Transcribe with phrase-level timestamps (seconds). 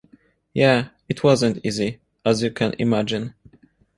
[0.55, 3.35] Yeah- it wasn't easy, as you can imagine.